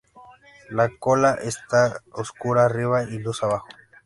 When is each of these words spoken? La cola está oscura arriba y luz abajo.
La 0.71 0.89
cola 0.97 1.35
está 1.39 2.01
oscura 2.13 2.65
arriba 2.65 3.03
y 3.03 3.19
luz 3.19 3.43
abajo. 3.43 3.67